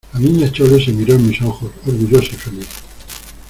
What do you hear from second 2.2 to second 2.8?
y feliz: